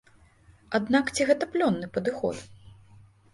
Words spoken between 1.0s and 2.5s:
ці гэта плённы падыход?